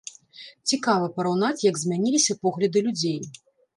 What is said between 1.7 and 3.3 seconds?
змяніліся погляды людзей.